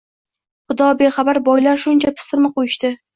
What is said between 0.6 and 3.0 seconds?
Xudobexabar boylar shuncha pistirma qo‘yishdi